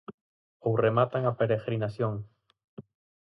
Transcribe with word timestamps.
Ou 0.67 0.73
rematan 0.85 1.23
a 1.25 1.33
peregrinación. 1.39 2.13